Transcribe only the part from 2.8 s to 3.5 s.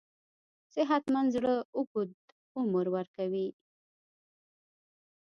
ورکوي.